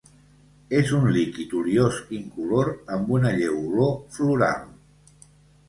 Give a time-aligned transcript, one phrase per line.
[0.77, 4.69] És un líquid oliós incolor amb una lleu olor floral.